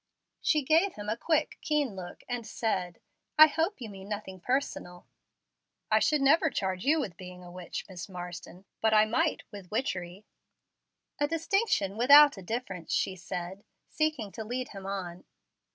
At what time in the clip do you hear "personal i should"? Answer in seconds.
4.39-6.21